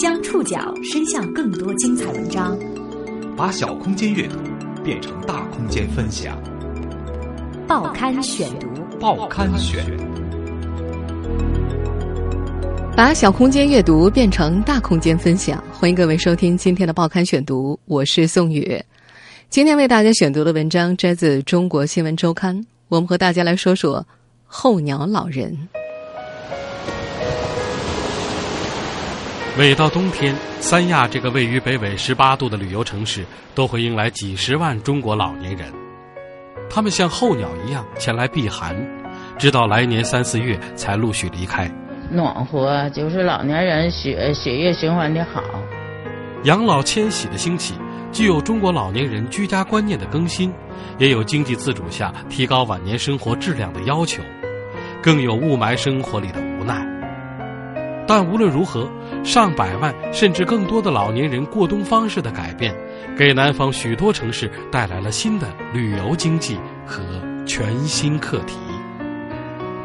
[0.00, 2.58] 将触角伸向更多精彩文章，
[3.36, 4.38] 把小空间阅读
[4.82, 6.42] 变成大空间分享。
[7.68, 8.66] 报刊选读，
[8.98, 9.84] 报刊选，
[12.96, 15.62] 把小空间阅读变成大空间分享。
[15.70, 18.82] 欢迎各位收听今天的报刊选读，我是宋宇。
[19.50, 22.56] 今天为大家选读的文章摘自《中国新闻周刊》，
[22.88, 24.06] 我们和大家来说说
[24.46, 25.68] 候鸟老人。
[29.58, 35.66] 每到冬天，三亚这个位于北纬十八度的旅游城市，都会迎来几十万中国老年人。
[36.70, 38.74] 他们像候鸟一样前来避寒，
[39.36, 41.70] 直到来年三四月才陆续离开。
[42.10, 45.42] 暖和就是老年人血血液循环的好。
[46.44, 47.74] 养老迁徙的兴起，
[48.12, 50.52] 既有中国老年人居家观念的更新，
[50.96, 54.22] 也有经济自主下提高晚年生活质量的要求，
[55.02, 56.86] 更有雾霾生活里的无奈。
[58.06, 58.90] 但无论如何，
[59.22, 62.74] 上百万甚至更多的老年人过冬方式的改变，
[63.16, 67.02] 给南方许多城市带来了新的旅游经济和
[67.46, 68.56] 全新课题。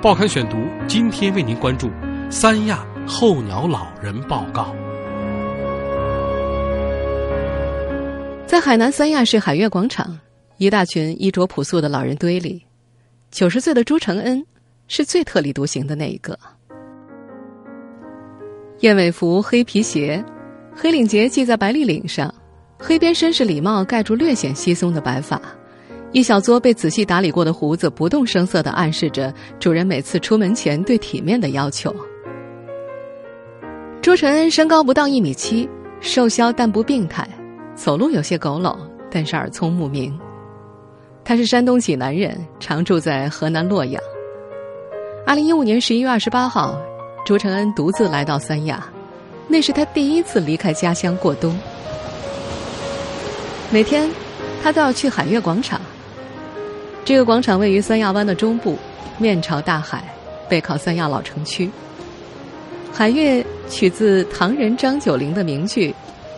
[0.02, 1.92] 报刊选读今天为您关注
[2.30, 4.74] 三亚候鸟老人报告。
[8.48, 10.18] 在海南三亚市海悦广场，
[10.58, 12.66] 一大群衣着朴素的老人堆里，
[13.32, 14.46] 九十岁的朱承恩
[14.88, 16.40] 是最特立独行的那一个。
[18.86, 20.24] 燕尾服、黑皮鞋，
[20.76, 22.32] 黑领结系在白立领上，
[22.78, 25.42] 黑边绅士礼帽盖住略显稀松的白发，
[26.12, 31.92] 一小撮被仔细打理过的胡子不动声色地暗示着主人每次出门前对体面的要求。
[34.04, 35.68] 朱晨身高不到一米七，
[36.00, 37.28] 瘦削但不病态，
[37.74, 38.78] 走路有些佝偻，
[39.10, 40.16] 但是耳聪目明。
[41.24, 44.00] 他是山东济南人，常住在河南洛阳。
[45.26, 46.80] 二零一五年十一月二十八号。
[47.26, 48.88] 朱承恩独自来到三亚，
[49.48, 51.58] 那是他第一次离开家乡过冬。
[53.72, 54.08] 每天，
[54.62, 55.82] 他都要去海月广场。
[57.04, 58.78] 这个广场位于三亚湾的中部，
[59.18, 60.04] 面朝大海，
[60.48, 61.68] 背靠三亚老城区。
[62.94, 65.94] 海月取自唐人张九龄的名句：“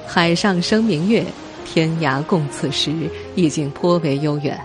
[0.08, 1.22] 海上生明月，
[1.66, 2.94] 天涯共此时”，
[3.36, 4.58] 意境颇为悠远。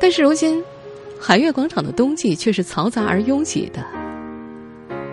[0.00, 0.60] 但是如今，
[1.20, 3.80] 海月广场的冬季却是嘈杂而拥挤的。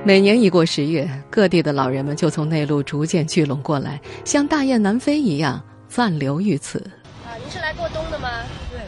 [0.04, 6.80] 每年一过十月，各地的老人们就从内陆逐渐聚拢过来，像大雁南飞一样暂留于此。
[7.24, 8.28] 啊，您是来过冬的吗？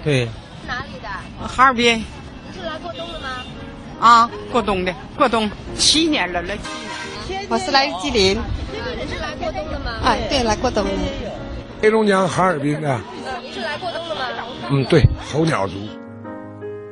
[0.04, 0.28] 对。
[0.68, 1.48] 哪里的？
[1.48, 1.98] 哈尔滨。
[1.98, 2.04] 您
[2.60, 3.28] 是来过冬的吗？
[4.00, 5.48] 啊，过冬的，过冬
[5.78, 7.46] 七年了，来七年。
[7.48, 8.36] 我是来吉林。
[8.98, 9.92] 您是来过冬的吗？
[10.04, 10.92] 啊，对，来过冬的。
[11.80, 13.00] 黑龙江哈尔滨的。
[13.44, 14.22] 您是来过冬的吗？
[14.72, 15.76] 嗯，对，候鸟族。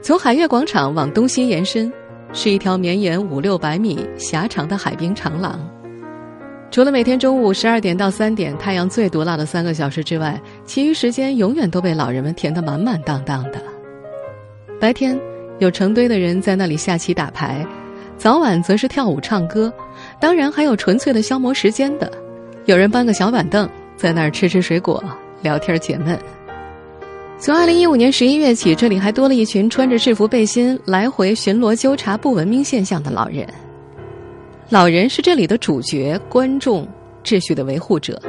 [0.04, 1.92] 从海悦广场往东西延伸。
[2.34, 5.60] 是一条绵延五六百米、狭长的海滨长廊。
[6.70, 13.62] 除了每天中午十二点到三点太阳最毒辣的三个小时之外，其余时间永远都被老人们填得满满当当的。
[14.80, 15.20] 白天
[15.60, 17.66] 有成堆的人在那里下棋打牌，
[18.18, 19.72] 早晚则是跳舞唱歌，
[20.20, 22.10] 当然还有纯粹的消磨时间的，
[22.64, 25.04] 有人搬个小板凳在那儿吃吃水果、
[25.42, 26.18] 聊天解闷。
[27.42, 33.52] 从二零一五年十一月起，这里还多了一群穿着制服背心来回巡逻纠察不文明现象的老人。
[34.70, 36.88] 老人是这里的主角、观众、
[37.24, 38.22] 秩序的维护者。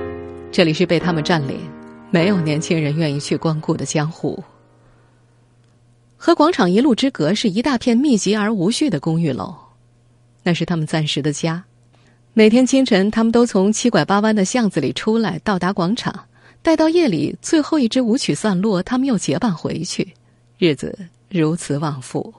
[0.50, 1.60] 这里是被他们占领、
[2.10, 4.42] 没有年轻人愿意去光顾的江湖。
[6.16, 9.54] 和广场一路之隔是一大片密集而无序的公寓楼，
[10.42, 11.62] 那是他们暂时的家。
[12.32, 16.18] 每天清晨，他们都从七拐八弯的巷子里出来，到达广场。
[16.62, 20.14] 待到夜里最后一支舞曲散落，他们又结伴回去，
[20.58, 20.96] 日子
[21.28, 22.32] 如此往复。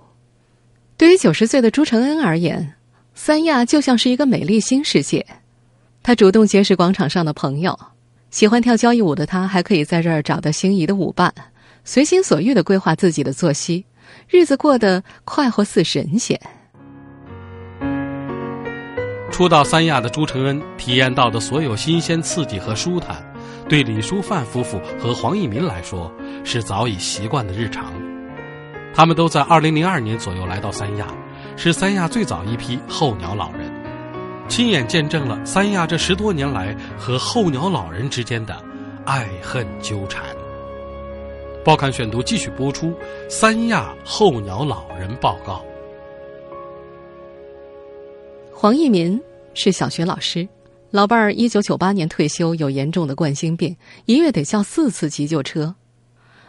[0.96, 2.76] 对于九十岁的朱承恩而言，
[3.14, 5.26] 三亚就像是一个美丽新世界。
[6.02, 7.78] 他主动结识广场上的朋友，
[8.32, 11.34] 喜欢跳交谊舞的他还可以在这儿找到心仪的舞伴，
[11.84, 13.86] 随心所欲的规划自己的作息，
[14.30, 16.40] 日子过得快活似神仙。
[19.32, 23.33] 初到三亚的朱承恩体验到的所有新鲜刺激和舒坦。
[23.68, 26.12] 对李淑范夫妇和黄义民来说，
[26.44, 27.94] 是早已习惯的日常。
[28.94, 31.08] 他们都在2002年左右来到三亚，
[31.56, 33.72] 是三亚最早一批候鸟老人，
[34.48, 38.56] 亲眼见证了三亚这十多年来和候鸟老人之间的
[39.06, 40.24] 爱恨纠缠。
[41.66, 42.88] 报刊选读继续播出
[43.30, 45.56] 《三亚候鸟老人报告》。
[48.52, 49.20] 黄义民
[49.54, 50.48] 是小学老师。
[50.94, 53.76] 老伴儿一九九八年退休，有严重的冠心病，
[54.06, 55.74] 一月得叫四次急救车。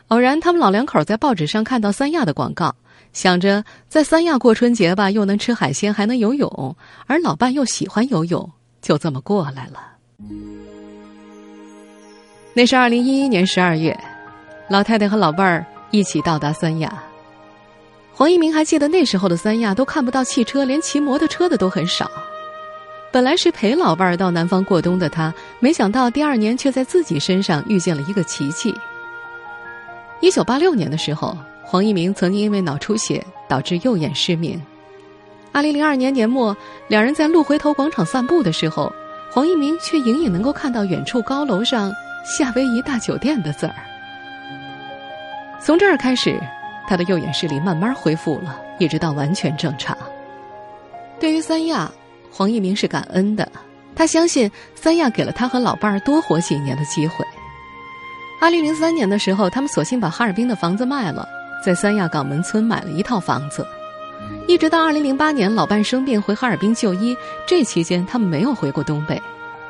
[0.08, 2.76] 偶然，他们老两口在报纸上看到三亚的广告，
[3.14, 6.76] 想着在三亚过春节吧，又能吃海鲜，还能游泳，
[7.06, 8.52] 而老伴又喜欢游泳，
[8.82, 9.80] 就这么过来了。
[12.52, 13.98] 那是二零一一年十二月，
[14.68, 17.02] 老太太和老伴儿一起到达三亚。
[18.12, 22.10] 黄一鸣还记得那时候的三亚都看不到汽车，连骑摩托车的都很少。
[23.14, 28.74] 本来是陪老伴儿到南方过冬的他，没想到第二年却在自己身上遇见了一个奇迹。
[30.18, 34.60] 一九八六年的时候，黄一鸣曾经因为脑出血导致右眼失明。
[35.52, 36.56] 二零零二年年末，
[36.88, 38.92] 两人在鹿回头广场散步的时候，
[39.30, 41.92] 黄一鸣却隐隐能够看到远处高楼上
[42.26, 43.74] “夏威夷大酒店”的字儿。
[45.60, 46.36] 从这儿开始，
[46.88, 49.96] 他的右眼视力慢慢恢复了，一直到完全正常。
[51.20, 51.88] 对于三亚。
[52.36, 53.48] 黄一鸣是感恩的，
[53.94, 57.24] 他相信三亚给了他和老伴儿多活几年的机会。
[58.40, 61.24] 二零零三年的时候，他们索性把哈尔滨的房子卖了，
[61.64, 63.64] 在三亚港门村买了一套房子。
[64.48, 67.16] 一直到二零零八年，老伴生病回哈尔滨就医，
[67.46, 69.22] 这期间他们没有回过东北，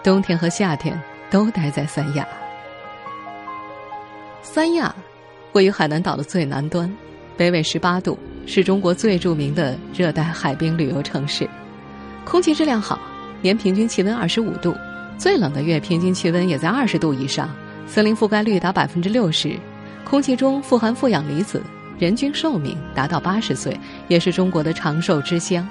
[0.03, 0.99] 冬天和夏天
[1.31, 2.27] 都待在三亚。
[4.41, 4.95] 三亚
[5.53, 6.91] 位于海南岛的最南端，
[7.37, 11.47] 北纬十八度，是中国最著名的热带海滨旅游城市。
[12.25, 12.99] 空气质量好，
[13.43, 14.75] 年平均气温二十五度，
[15.19, 17.49] 最冷的月平均气温也在二十度以上，
[17.87, 19.57] 森林覆盖率达百分之六十，
[20.05, 21.63] 空气中富含负氧离子，
[21.99, 23.79] 人均寿命达到八十岁，
[24.09, 25.67] 也是中国的长寿之乡。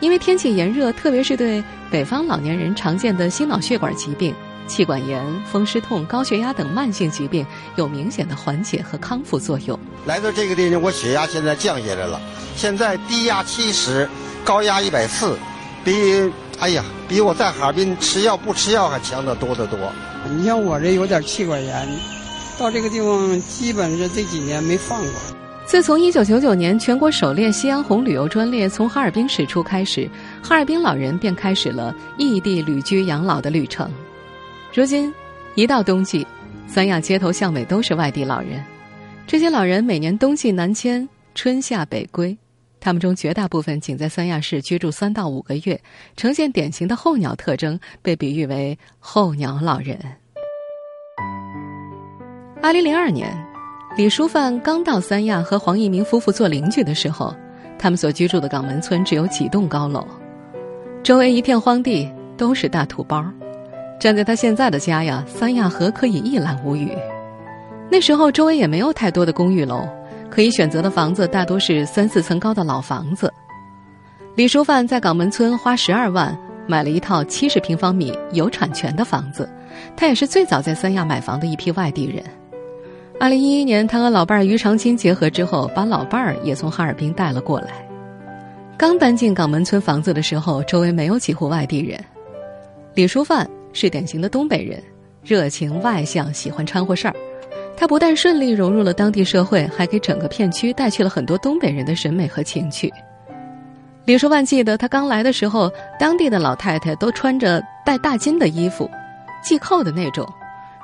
[0.00, 4.34] 因为天气炎热，特别是对北方老年人常见的心脑血管疾病、
[4.66, 7.44] 气管炎、风湿痛、高血压等慢性疾病
[7.76, 9.78] 有明显的缓解和康复作用。
[10.06, 12.18] 来到这个地方，我血压现在降下来了，
[12.56, 14.08] 现在低压七十，
[14.42, 15.36] 高压一百四。
[15.84, 15.92] 比
[16.58, 19.78] 哎呀，比我在哈尔滨吃药不吃药还强得多得多。
[20.28, 21.88] 你像我这有点气管炎，
[22.58, 25.12] 到这个地方基本是这几年没放过。
[25.64, 30.06] 自从一九九九年全国首列夕阳红旅游专列从哈尔滨驶出开始，
[30.42, 33.90] 哈尔滨老人便开始了异地旅居养老的旅程。
[34.74, 35.12] 如今，
[35.54, 36.26] 一到冬季，
[36.66, 38.62] 三亚街头巷尾都是外地老人。
[39.26, 42.36] 这些老人每年冬季南迁，春夏北归。
[42.80, 45.78] 他们中绝大部分仅在三亚市居住三到五个月，
[46.16, 49.98] 呈现典型的候鸟特征，被比喻为“候鸟老人”。
[52.62, 53.30] 二零零二年，
[53.96, 57.34] 李淑范刚到三亚和黄一鸣夫妇做邻居的时候，
[57.78, 60.06] 他们所居住的港门村只有几栋高楼，
[61.02, 63.24] 周围一片荒地，都是大土包。
[63.98, 66.90] 站在他现在的家呀，三亚河可以一览无余。
[67.90, 69.86] 那时候周围也没有太多的公寓楼。
[70.30, 73.32] 可以选择的房子大多是三四层高的老房子。
[74.36, 76.36] 李淑范在港门村花十二万
[76.66, 79.50] 买了一套七十平方米有产权的房子，
[79.96, 82.24] 他也是最早在三亚买房的一批外地人。
[83.18, 87.86] 二零一一年，他和老伴儿于长青结合之后，把老伴儿也从哈尔滨带了过来。
[88.78, 92.02] 刚搬进港门村房子的时候，周围没有几户外地人。
[92.94, 94.82] 李淑范是典型的东北人，
[95.22, 97.14] 热情外向，喜欢掺和事儿。
[97.80, 102.92] 他不但顺利融入了当地社会，还给整个片区带去了很多东北人的审美和情趣。
[104.04, 108.86] 李书万记得，他刚来的时候，当地的老太太都穿着带大襟的衣服，
[109.42, 110.30] 系扣的那种，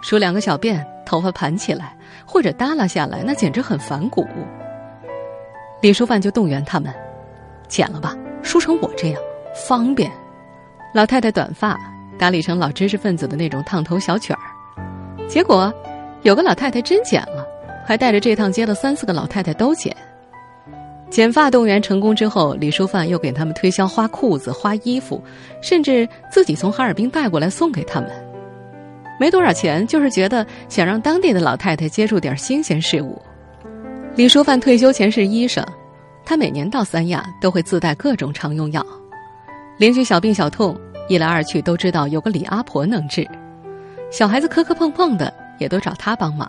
[0.00, 1.94] 梳两个小辫，头发盘起来
[2.25, 4.26] 或者耷拉下来，那简直很反骨。
[5.82, 6.90] 李书范就动员他们，
[7.69, 9.20] 剪了吧，梳成我这样
[9.69, 10.10] 方便。
[10.94, 11.78] 老太太短发
[12.18, 15.70] 打理成老知识分子的那种烫头小卷儿，结果。
[16.23, 17.46] 有个老太太真剪了，
[17.87, 19.94] 还带着这趟街的三四个老太太都剪。
[21.08, 25.23] 剪发动员成功之后，李淑范又给他们推销花裤子、花衣服，
[25.62, 28.11] 甚至自己从哈尔滨带过来送给他们。
[29.20, 33.23] 没多少钱，就是觉得想让当地的老太太接触点新鲜事物。
[34.16, 35.64] 李淑范退休前是医生，
[36.25, 38.85] 他每年到三亚都会自带各种常用药，
[39.78, 40.76] 邻居小病小痛，
[41.08, 43.25] 一来二去都知道有个李阿婆能治。
[44.11, 45.32] 小孩子磕磕碰碰的。
[45.58, 46.48] 也都找他帮忙。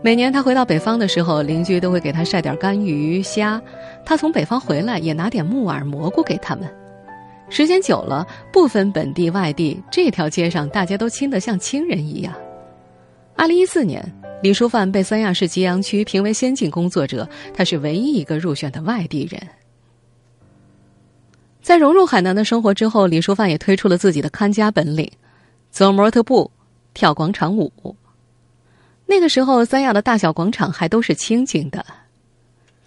[0.00, 3.60] 每年他回到北方的时候，邻居都会给他晒点干鱼虾。
[4.04, 6.68] 他从北方回来，也拿点木耳蘑菇给他们。
[7.50, 12.32] 时间久了，不分本地外地，这条街上大家都亲得像亲人一样。
[13.34, 14.04] 二零一四年，
[14.42, 19.40] 李书范被三亚市吉阳区评为先进工作者，他是唯一一个入选的外地人。
[21.60, 25.10] 在融入海南的生活之后，李书范也推出了自己的看家本领，
[25.70, 26.50] 走模特步。
[26.98, 27.72] 跳广场舞。
[29.06, 31.86] 那个时候，三亚的大小广场还都是清静的。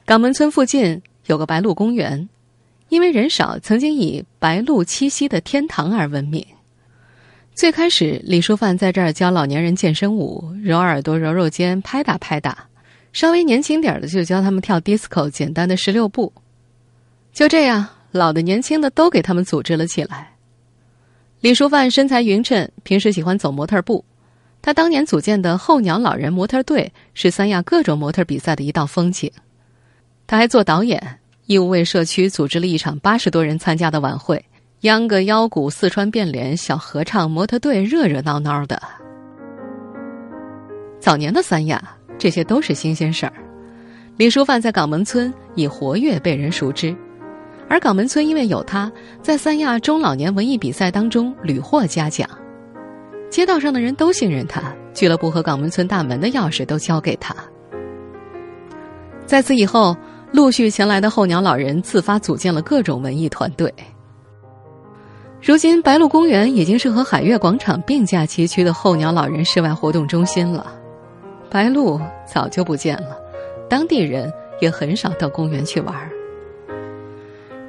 [0.03, 2.27] 港门村附近有个白鹿公园，
[2.89, 6.45] 因为人少，曾经以白鹿栖息的天堂而闻名。
[7.55, 12.51] 最开始，李淑范在这儿教老年人健身舞，揉耳朵、揉揉肩、拍打拍打；
[13.13, 16.33] 稍微年轻点的，就教他们跳 disco，简单的十六步。
[17.31, 20.33] 就这样，老的、年轻的都给他们组织了起来。
[21.41, 24.05] 李淑范身材匀称，平时喜欢走模特步。
[24.61, 29.31] 他当年组建的候鸟老人模特队是三亚各种模特比赛的一道风景。
[30.27, 31.01] 他还做导演，
[31.47, 34.45] 义务为社区组织了一场八十多人参加的晚会，
[34.81, 38.79] 秧歌、腰鼓、四川变脸、小合唱、模特队，热热闹闹的。
[40.99, 41.81] 早年的三亚，
[42.19, 43.33] 这些都是新鲜事儿。
[44.15, 46.95] 李淑范在港门村以活跃被人熟知，
[47.71, 52.29] 而港门村因为有他，在三亚中老年文艺比赛当中屡获嘉奖。
[53.29, 57.33] 街道上的人都信任他，俱乐部和港门村大门的钥匙都交给他。
[59.25, 59.95] 在此以后，
[60.33, 63.73] 陆续前来的候鸟老人自发组建了各种文艺团队。
[65.41, 70.75] 如今，白鹿公园已经是和海悦广场并驾齐驱的候鸟老人室外活动中心了。
[71.49, 71.97] 白鹿
[72.27, 73.17] 早就不见了，
[73.69, 75.95] 当地人也很少到公园去玩。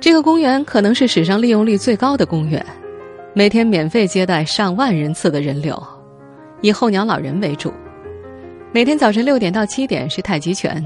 [0.03, 2.67] 这个公园可能是史上利用率最高的公园。
[3.35, 5.81] 每天免费接待上万人次的人流，
[6.61, 7.73] 以候鸟老人为主。
[8.73, 10.85] 每天早晨六点到七点是太极拳，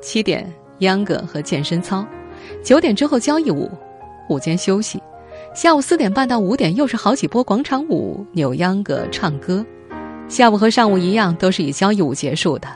[0.00, 2.06] 七点秧歌和健身操，
[2.64, 3.70] 九点之后交谊舞，
[4.30, 4.98] 午间休息，
[5.54, 9.62] 下午四点半到五点又是好几波广场舞、扭秧歌、唱歌。
[10.26, 12.66] 下午和上午一样，都是以交谊舞结束的。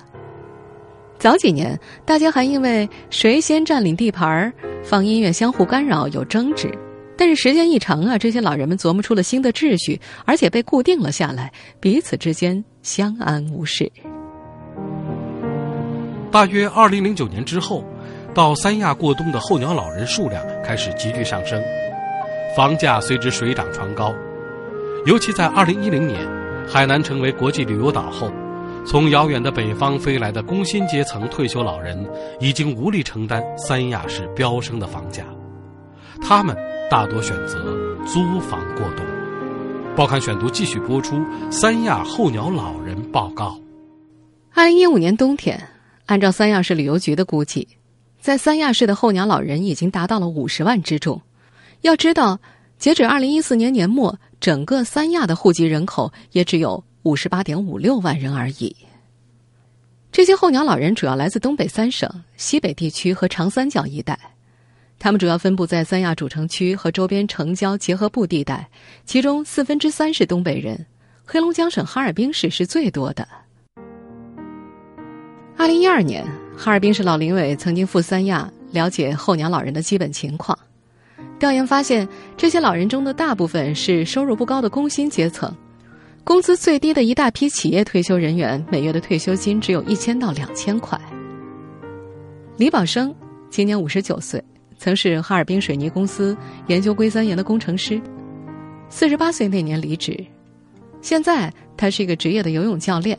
[1.22, 4.52] 早几年，大家还因为谁先占领地盘儿，
[4.82, 6.68] 放音乐相互干扰有争执。
[7.16, 13.88] 但是时间一长啊，这些老人们琢磨出了新的秩序，而且被固定了下来，彼此之间相安无事。
[16.32, 17.84] 大约二零零九年之后，
[18.34, 21.62] 到三亚过冬的候鸟老人数量开始急剧上升，
[22.56, 24.12] 房价随之水涨船高。
[25.06, 26.18] 尤其在二零一零年，
[26.66, 28.28] 海南成为国际旅游岛后，
[28.84, 32.08] 从遥远的北方飞来的工薪阶层退休老人
[32.40, 35.24] 已经无力承担三亚市飙升的房价，
[36.20, 36.56] 他们。
[36.90, 37.74] 大多选择
[38.04, 39.06] 租房过冬。
[39.96, 41.16] 报刊选读继续播出
[41.50, 43.58] 三亚候鸟老人报告。
[44.52, 45.58] 二零一五年冬天，
[46.04, 47.66] 按照三亚市旅游局的估计，
[48.20, 51.18] 在三亚市的候鸟老人已经达到了五十万之众。
[51.80, 52.38] 要知道，
[52.78, 58.74] 截止二零一四年年末，整个三亚的户籍人口也只有五十八点五六万人而已。
[60.10, 64.18] 这些候鸟老人主要来自东北三省、西北地区和长三角一带。
[64.98, 68.68] 他们主要分布在三亚主城区和周边城郊结合部地带，
[69.04, 70.86] 其中四分之三是东北人。
[71.24, 73.26] 黑龙江省哈尔滨市是最多的。
[75.56, 76.24] 二零一二年，
[76.56, 80.56] 哈尔滨市老龄委曾经赴三亚了解候鸟老人的基本情况，
[81.38, 82.06] 调研发现，
[82.36, 85.52] 这些老人中的大部分是收入不高的工薪阶层，
[86.24, 90.98] 工资最低的一大批企业退休人员每月的退休金只有一千到两千块。
[92.56, 93.14] 李宝生
[93.50, 94.42] 今年五十九岁。
[94.78, 96.36] 曾是哈尔滨水泥公司
[96.66, 98.02] 研究硅酸盐的工程师，
[98.88, 100.26] 四十八岁那年离职，
[101.00, 103.16] 现在他是一个职业的游泳教练。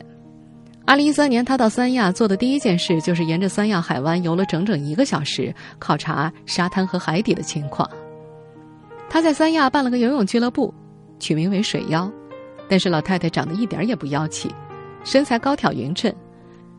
[0.84, 7.88] 二零一三年，他到三亚做的第一件事就是沿着三亚海湾游了整整一个小时，考察沙滩和海底的情况。
[9.08, 10.74] 他在三亚办了个游泳俱乐部，
[11.18, 12.12] 取名为“水妖”，
[12.68, 14.50] 但是老太太长得一点也不妖气，
[15.04, 16.12] 身材高挑匀称，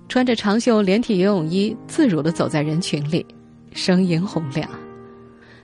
[0.08, 3.26] 穿着长袖连体游泳衣，自如的走在人群里。
[3.74, 4.70] 声音洪亮，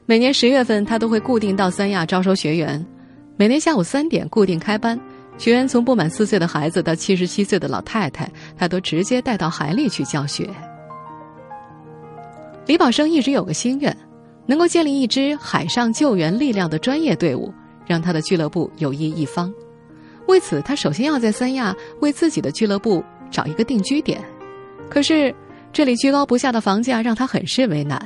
[0.06, 2.86] 每年十月份她都会固定到三亚招收学员，
[3.38, 5.00] 每天下午三点固定开班，
[5.38, 10.50] 学员从不满四岁的孩子到七十七岁的老太太，她都直接带到海里去教学。
[12.68, 13.96] 李宝生一直有个心愿，
[14.46, 17.54] 能够建立一支海上救援力量的专业队伍，
[17.88, 19.54] 让他的俱乐部有益一方。
[20.28, 24.24] 为此，他首先要在三亚为自己的俱乐部找一个定居点，
[24.90, 25.34] 可是。
[25.74, 27.98] 这里居高不下的房价让他很是为难。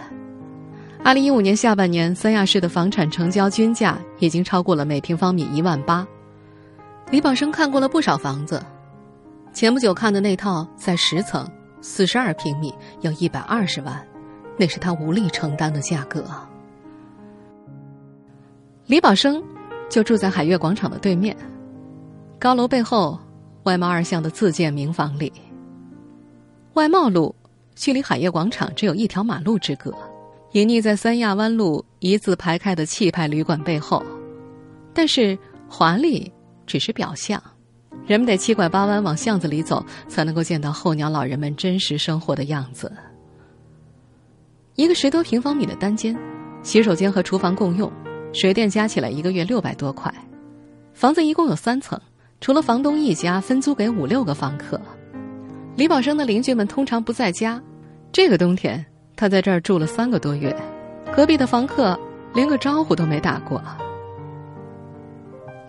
[1.03, 6.07] 二零一五年下半年，三亚市的房产成交均价已经超过了每平方米一万八。
[7.09, 8.63] 李宝生看过了不少房子，
[9.51, 11.49] 前不久看的那套在十层、
[11.81, 13.99] 四十二平米，要一百二十万，
[14.55, 16.23] 那是他无力承担的价格。
[18.85, 19.43] 李宝生
[19.89, 21.35] 就住在海悦广场的对面，
[22.45, 23.19] 高楼背后，
[23.63, 25.33] 外贸二巷的自建民房里，
[26.75, 27.35] 外贸路。
[27.73, 29.91] 距离海业广场只有一条马路之隔，
[30.51, 34.05] 隐匿在三亚湾路一字排开的气派旅馆背后。
[34.93, 35.35] 但是
[35.67, 36.31] 华丽
[36.67, 37.41] 只是表象，
[38.05, 42.95] 人们得七拐八弯往巷子里走，才能够见到候鸟老人们真实生活的样子。
[44.75, 46.15] 一个十多平方米的单间，
[46.61, 47.91] 洗手间和厨房共用，
[48.33, 50.13] 水电加起来一个月六百多块。
[50.93, 51.99] 房子一共有三层，
[52.41, 54.79] 除了房东一家，分租给五六个房客。
[55.75, 57.61] 李宝生的邻居们通常不在家，
[58.11, 58.83] 这个冬天
[59.15, 60.55] 他在这儿住了三个多月，
[61.15, 61.99] 隔壁的房客
[62.33, 63.61] 连个招呼都没打过。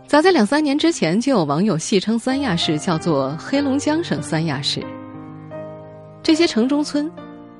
[0.06, 4.80] 早在两三年之前，就有网友戏称三亚市叫做黑龙江省三亚市。
[6.22, 7.10] 这些城中村，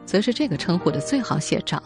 [0.05, 1.83] 则是这个称呼的最好写照。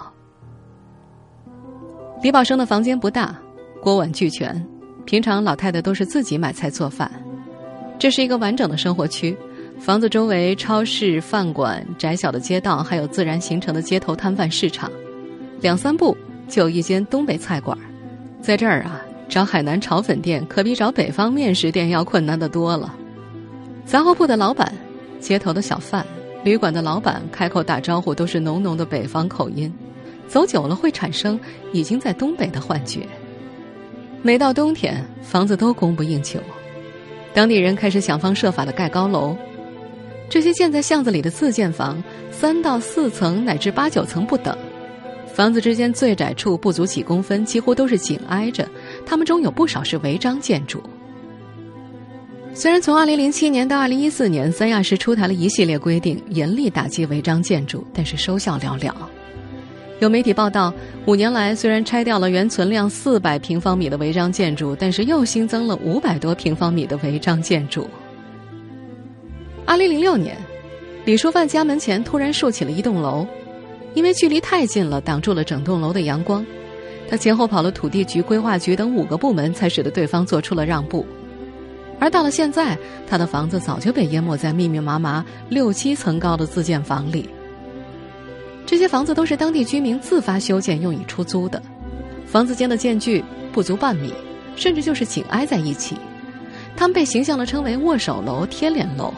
[2.22, 3.34] 李宝生的房间不大，
[3.80, 4.66] 锅碗俱全，
[5.04, 7.10] 平常老太太都是自己买菜做饭。
[7.98, 9.36] 这是一个完整的生活区，
[9.78, 14.90] 房子周围超市、饭馆、窄小的街道，还有自然形成的街头摊贩市场。
[15.60, 16.16] 两三步
[16.48, 17.76] 就有一间东北菜馆，
[18.40, 19.00] 在这儿啊。
[19.28, 22.92] 找海南炒粉店可比找北方面食店要困难的多了。
[23.84, 24.74] 杂货铺的老板、
[25.20, 26.04] 街头的小贩、
[26.42, 29.72] 旅馆的老板开口打招呼都是浓浓的北方口音，
[30.26, 31.38] 走久了会产生
[31.72, 33.06] 已经在东北的幻觉。
[34.22, 36.38] 每到冬天，房子都供不应求，
[37.32, 39.34] 当地人开始想方设法的盖高楼。
[40.28, 44.54] 这些建在巷子里的自建房，三到四层乃至八九层不等。
[45.32, 48.68] 房子之间最窄处不足几公分，几乎都是紧挨着。
[49.06, 50.82] 他们中有不少是违章建筑。
[52.52, 58.92] 虽然从2007年到2014年，三亚市出台了一系列规定，严厉打击违章建筑，但是收效寥寥。
[60.00, 60.72] 有媒体报道，
[61.04, 67.86] 五年来虽然拆掉了原存量四百平方米的违章建筑，但是又新增了五百多平方米的违章建筑。
[69.66, 70.38] 2006年，
[71.04, 73.26] 李淑范家门前突然竖起了一栋楼。
[73.92, 76.46] 因为距离太近了，挡住了整栋楼的阳光，
[77.10, 81.04] 他前后跑了土地局、规划局等五个部门，才使得对方做出了让步。
[81.98, 87.28] 而到了现在，他的房子早就被淹没在密密麻麻六七层高的自建房里。
[88.70, 91.60] 这些房子都是当地居民自发修建用以出租的，
[92.24, 94.14] 房子间的间距不足半米，
[94.54, 95.96] 甚至就是紧挨在一起。
[96.76, 99.12] 他们被形象地称为“握手楼”“贴脸楼”。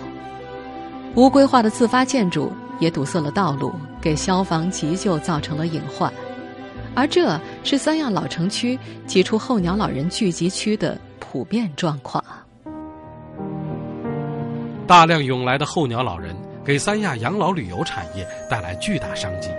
[1.15, 3.71] 无规划的自发建筑也堵塞了道路。
[4.01, 6.11] 给消防急救造成了隐患，
[6.95, 12.25] 而这是三亚老城区几处候鸟老人聚集区的普遍状况。
[14.87, 19.51] 大量涌来的候鸟老人给三亚养老旅游产业带来巨大商机，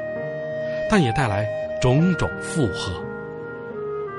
[0.89, 1.45] 但也带来
[1.81, 2.93] 种种负荷。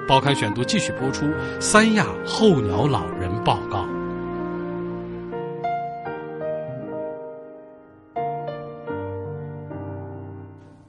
[0.06, 1.24] 报刊选读继续播出
[1.60, 3.84] 《三亚候鸟老人报告》。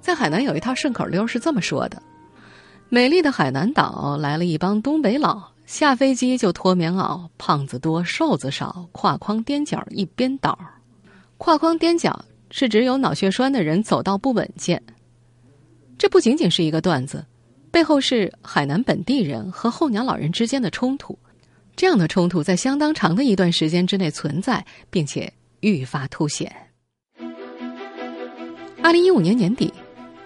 [0.01, 2.03] 在海南有一套顺口溜是这么说的
[2.89, 10.59] ：“美丽的海南岛来了一帮东北佬，下飞机就脱棉袄，胖子多瘦子少，挎筐踮脚一边倒。
[11.37, 14.81] 挎筐踮脚是指有脑血栓的人走道不稳健。
[15.97, 17.25] 这不仅仅是一个段子，
[17.71, 21.17] 背后是海南本地人和候鸟老人之间的冲突。
[21.75, 26.51] 这样的冲突在相当长的一段时间之内存在，并且愈发凸显。
[28.81, 29.73] 二零一五年年底。”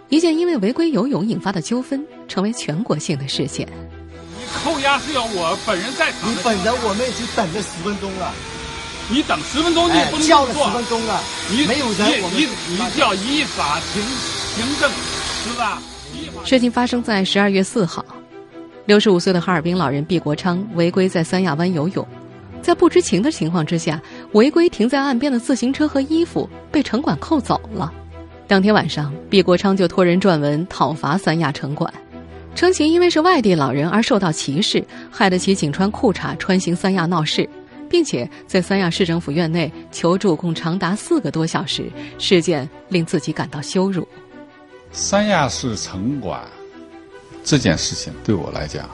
[0.10, 3.69] 一件因为违规游泳引发的纠纷，成为全国性的事件。
[3.69, 6.32] 你扣押是要我本人在场。
[6.32, 8.34] 你本人我们已经等了十分钟了。
[9.12, 11.19] 你等十分钟你也不能叫了十分钟了。
[11.50, 14.02] 你没有人，我们你你叫依法行
[14.56, 14.89] 行政，
[15.43, 15.82] 是吧？
[16.45, 18.06] 事情发生在十二月四号，
[18.86, 22.08] 六十五岁的哈尔滨老人毕国昌违规在三亚湾游泳，
[22.62, 24.00] 在不知情的情况之下，
[24.34, 27.91] 违规停在岸边的自行车和衣服被城管扣走了。
[28.48, 31.91] 当天晚上，毕国昌就托人撰文讨伐三亚城管，
[32.54, 37.48] 称其因为是外地老人而受到歧视，害得其仅穿裤衩穿行三亚闹事，
[37.89, 44.08] 并且在三亚市政府院内求助共长达四个多小时，事件令自己感到羞辱。
[44.91, 46.41] 三亚市城管
[47.43, 48.89] 这件事情对我来讲，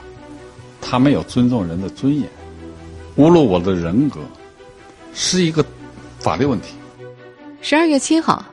[0.80, 2.28] 他没有尊重人的尊严，
[3.16, 4.20] 侮辱我的人格，
[5.14, 5.64] 是一个
[6.18, 6.74] 法律问题。
[7.60, 8.44] 十二月七号。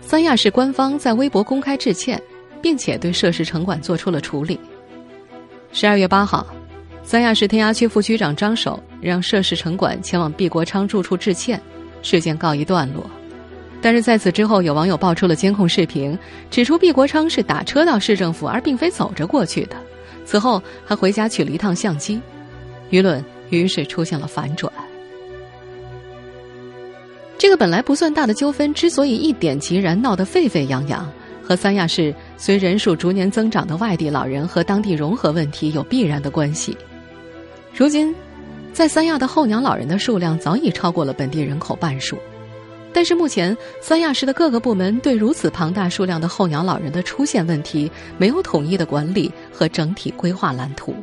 [0.00, 2.18] 三亚市官方在微博公开致歉，
[2.62, 4.58] 并且对涉事城管做出了处理。
[5.70, 6.46] 十二月八号，
[7.04, 11.60] 三亚市天涯区副区长张守让涉事城管前往毕国昌住处致歉，
[12.02, 13.08] 事件告一段落。
[13.80, 16.18] 但是在此之后，有网友爆出了监控视频，
[16.50, 19.76] 指出毕国昌是打车到市政府，而并非走着过去的。
[20.24, 22.20] 此后还回家取了一趟相机，
[22.90, 24.72] 舆论于是出现了反转。
[27.38, 31.08] 这个本来不算大的纠纷，之所以一点即燃，闹得沸沸扬扬，
[31.40, 36.76] 和三亚市随人数逐年增长的外地老人和当地融合问题有必然的关系。
[37.72, 38.12] 如今，
[38.78, 42.16] 在三亚的候鸟老人的数量早已超过了本地人口半数，
[42.92, 50.94] 但是目前三亚市的各个部门对如此庞大数量的候鸟老人的出现问题，没有统一的管理和整体规划蓝图。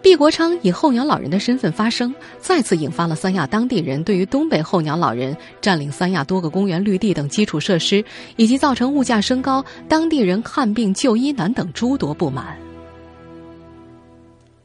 [0.00, 8.04] 毕国昌以候鸟老人的身份发声，再次引发了三亚当地人对于东北候鸟老人占领三亚多个公园绿地等基础设施，
[8.36, 12.56] 以及造成物价升高、当地人看病就医难等诸多不满。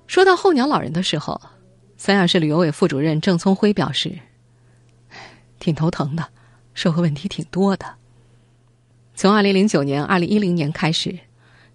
[0.05, 1.41] 说到候鸟老人的时候，
[1.97, 4.11] 三亚市旅游委副主任郑聪辉表示
[5.59, 6.27] ：“挺头疼的，
[6.73, 7.85] 社会问题挺多的。
[9.15, 11.17] 从二零零九年、二零一零年开始，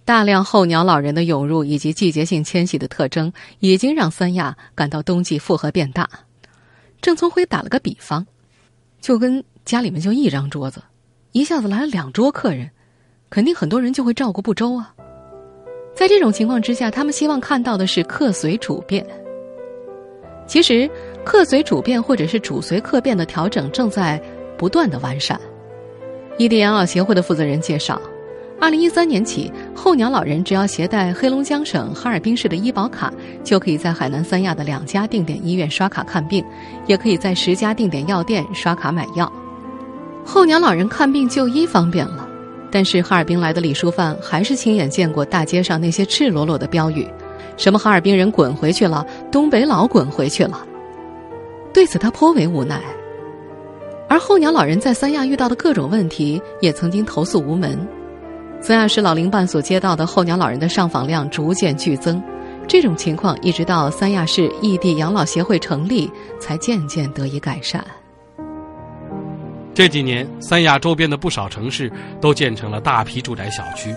[0.05, 6.09] 大量候鸟老人的涌入以及季节性迁徙的特征，已经让三亚感到冬季负荷变大。”
[7.01, 8.27] 郑聪辉打了个比方，
[9.01, 10.83] 就跟家里面就一张桌子，
[11.33, 12.69] 一下子来了两桌客人，
[13.31, 14.93] 肯定很多人就会照顾不周啊。
[15.95, 19.07] 在这种情况之下，他们希望看到的是客随主便。
[20.49, 20.91] 其实，
[21.25, 24.21] 客随主便或者是主随客便的调整正在
[24.57, 25.39] 不断的完善。
[26.39, 28.01] 异地养老协会的负责人介绍。
[28.61, 33.13] 二零一三年起，候鸟老人只要携带黑龙江省哈尔滨市的医保卡，
[33.45, 36.45] 就可以在海南三亚的两家定点医院刷卡看病，
[36.87, 39.31] 也可以在十家定点药店刷卡买药。
[40.25, 42.29] 候鸟老人看病就医方便了，
[42.69, 47.07] 但是哈尔滨来的李淑范还是亲眼见过大街上那些赤裸裸的标语，
[47.59, 50.65] 什么“哈尔滨人滚回去了”“东北佬滚回去了”。
[51.75, 52.81] 对此，他颇为无奈。
[54.09, 57.79] 而候鸟老人在三亚遇到的各种问题，也曾经投诉无门。
[58.61, 62.23] 三亚市老龄办所接到的候鸟老人的上访量逐渐剧增，
[62.67, 67.85] 这种情况一直到三亚市异地养老协会成立，才渐渐得以改善。
[69.75, 73.95] 这几年，三亚周边的不少城市都建成了大批住宅小区。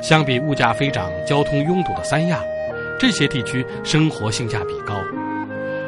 [0.00, 2.38] 相比物价飞涨、交通拥堵的三亚，
[2.98, 4.94] 这些地区生活性价比高。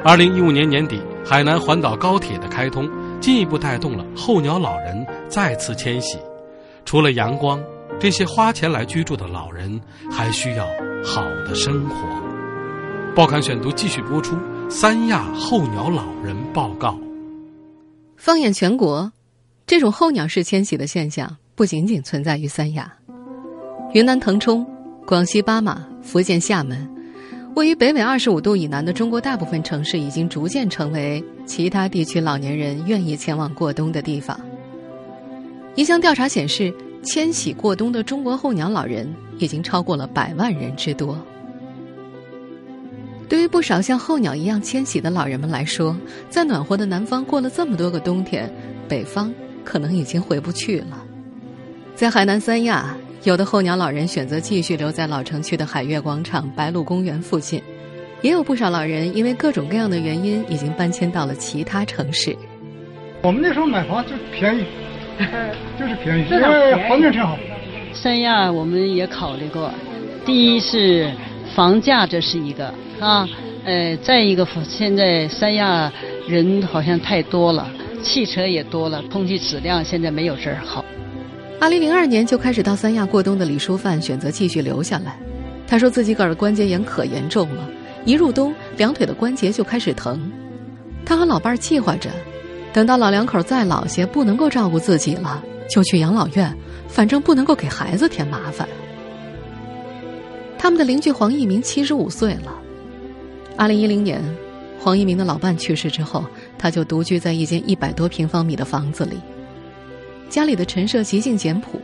[0.05, 2.89] 二零一五年年底，海南环岛高铁的开通，
[3.21, 6.19] 进一步带动了候鸟老人再次迁徙。
[6.85, 7.63] 除了阳光。
[7.99, 9.79] 这些花钱来居住的老人
[10.11, 10.65] 还需要
[11.05, 11.97] 好的生活。
[13.15, 14.35] 报刊选读继续播出
[14.71, 16.93] 《三亚候鸟老人报告》。
[18.17, 19.13] 放眼全国，
[19.67, 22.91] 这种候鸟式迁徙的现象不仅仅存在于三亚。
[23.93, 24.67] 云南腾冲、
[25.05, 26.89] 广西巴马、福建厦门，
[27.55, 34.39] 位于北纬二十五度以南的中国大部分城市，已经逐渐成为其他地区老年人愿意前往过冬的地方。
[35.75, 36.73] 一项调查显示。
[37.03, 41.19] 迁徙过冬的中国候鸟老人已经超过了百万人之多。
[43.27, 45.97] 对于不少像候鸟一样迁徙的老人们来说，
[46.29, 48.53] 在暖和的南方过了这么多个冬天，
[48.87, 49.33] 北方
[49.65, 51.03] 可能已经回不去了。
[51.95, 57.63] 在海南三亚，有的候鸟老人选择继续留在老城区的海悦广场、白鹿公园附近，
[58.23, 62.35] 也有不少老人因为各种各样的原因，已经搬迁到了其他城市。
[63.21, 64.65] 我们那时候买房就便宜。
[65.79, 67.37] 就是便宜，因为环境挺好。
[67.93, 69.71] 三亚我们也考虑过，
[70.25, 71.13] 第一是
[71.55, 73.29] 房价，这是一个啊，
[73.67, 75.93] 呃，再一个现在三亚
[76.27, 77.71] 人好像太多了，
[78.03, 80.80] 汽车也多了，空气质量现在没有这儿好。
[81.61, 85.19] 二零零二年就开始到三亚过冬的李淑范选择继续留下来，
[85.67, 87.69] 他说自己个儿关节炎可严重了，
[88.07, 90.33] 一入冬两腿的关节就开始疼，
[91.05, 92.11] 他和老伴儿计划着。
[92.73, 96.57] 等到老两口再老些，不能够照顾自己了，就去养老院，
[96.89, 98.67] 反正不能够给孩子添麻烦。
[100.57, 102.59] 他们的邻居黄一鸣七十五岁了。
[103.59, 104.23] 二零一零年，
[104.79, 106.25] 黄一鸣的老伴去世之后，
[106.57, 109.21] 他就独居在一间一百多平方米的房子里。
[110.31, 111.79] 家里的陈设极尽简朴，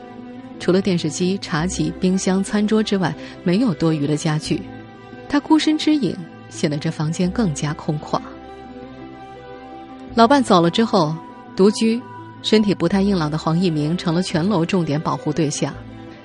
[0.61, 4.63] 除了电视机、茶几、冰箱、餐桌之外，没有多余的家具。
[5.29, 6.17] 他孤身之影，
[6.49, 8.21] 显得这房间更加空旷。
[10.15, 11.15] 老伴走了之后，
[11.57, 12.01] 独居、
[12.41, 15.75] 身体不太硬朗的黄一鸣成了全楼重点保护对象。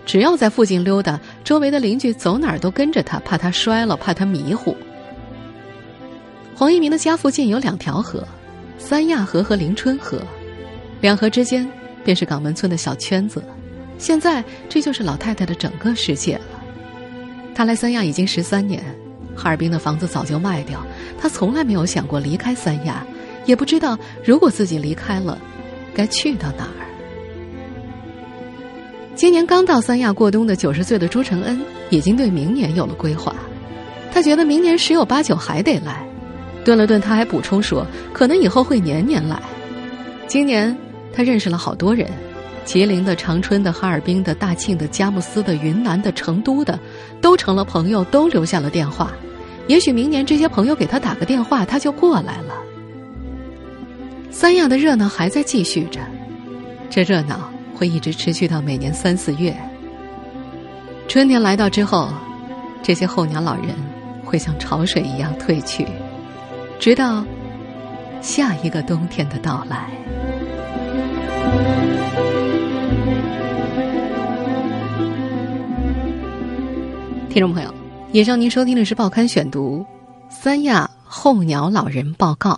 [0.05, 4.77] 只要在附近溜达，周围的邻居走哪儿都跟着他，怕他摔了，怕他迷糊。
[6.55, 8.23] 黄一鸣的家附近有两条河，
[8.77, 10.21] 三亚河和临春河，
[11.01, 11.67] 两河之间
[12.03, 13.43] 便是港门村的小圈子。
[13.97, 16.63] 现在这就是老太太的整个世界了。
[17.53, 18.83] 她来三亚已经十三年，
[19.35, 20.83] 哈尔滨的房子早就卖掉，
[21.19, 23.05] 她从来没有想过离开三亚。
[23.45, 25.37] 也不知道，如果自己离开了，
[25.95, 26.85] 该去到哪儿。
[29.15, 31.59] 今年刚到三亚过冬的九十岁的朱承恩，
[31.89, 33.35] 已经对明年有了规划。
[34.11, 36.05] 他觉得明年十有八九还得来。
[36.63, 39.41] 顿了顿，他还补充说，可能以后会年年来。
[40.27, 40.75] 今年
[41.13, 42.10] 他认识了好多人，
[42.63, 46.80] 吉林的、长春的、哈尔滨的、大庆的、佳木斯的、云南的、成都的，
[47.21, 49.12] 都成了朋友，都留下了电话。
[49.67, 52.56] 也许明年这些朋友给他打个电话，他就过来了。
[54.30, 56.00] 三亚的热闹还在继续着，
[56.89, 59.56] 这热闹会一直持续到每年三四月。
[61.08, 62.10] 春天来到之后，
[62.82, 63.76] 这些候鸟老人
[64.24, 65.86] 会像潮水一样退去，
[66.80, 67.24] 直到
[68.21, 69.89] 下一个冬天的到来。
[77.30, 77.73] 听众朋友，
[78.12, 79.86] 以上您收听的是《报刊选读》，
[80.34, 80.89] 三亚。
[81.13, 82.58] 候鸟老人报告。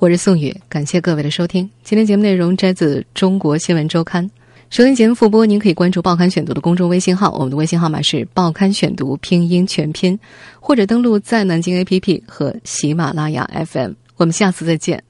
[0.00, 1.70] 我是宋宇，感谢各位的收听。
[1.84, 4.24] 今天节目内容摘自《中国新闻周刊》。
[4.68, 8.72] 收听节目复播，您可以关注“报刊选读”的公众微信号，我们的微信号码是“报刊。
[8.72, 10.18] 选读”拼音全拼，
[10.58, 13.92] 或者登录在南京 APP 和喜马拉雅 FM。
[14.16, 15.07] 我们下次再见。